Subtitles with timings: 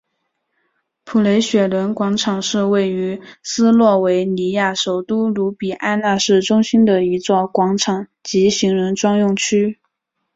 [1.03, 9.79] 普雷雪伦广场是位于斯洛维尼亚首都卢比安纳市中心的一座广场及行人专用区。